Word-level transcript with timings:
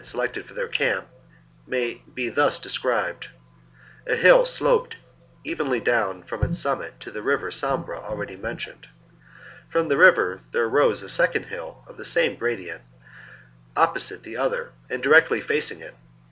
selected 0.05 0.43
for 0.47 0.53
their 0.55 0.67
camp 0.67 1.07
may 1.67 2.01
be 2.15 2.27
thus 2.27 2.57
described. 2.57 3.27
^ 4.07 4.07
Description 4.07 4.11
A 4.11 4.15
hill 4.15 4.41
slopcd 4.45 4.93
cvenly 5.45 5.83
down 5.83 6.23
from 6.23 6.41
its 6.43 6.57
summit 6.57 6.99
to 7.01 7.11
SonoifJhe 7.11 7.13
the 7.13 7.21
river 7.21 7.51
Sambre 7.51 7.97
already 7.97 8.35
mentioned. 8.35 8.87
From 9.69 9.89
the 9.89 9.93
selected 9.93 10.15
for 10.15 10.23
nvcr 10.23 10.39
thcrc 10.67 10.71
arose 10.71 11.03
a 11.03 11.09
second 11.09 11.43
hill 11.43 11.83
of 11.85 11.97
the 11.97 12.05
same 12.05 12.35
STmp^'^^ 12.35 12.39
gradient, 12.39 12.81
opposite 13.77 14.23
the 14.23 14.37
other 14.37 14.71
and 14.89 15.03
directly 15.03 15.39
facing 15.39 15.81
it. 15.81 15.93